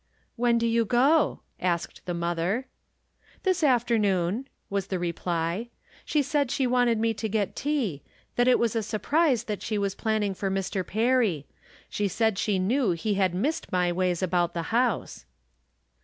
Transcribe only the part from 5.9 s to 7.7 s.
She said she wanted me to get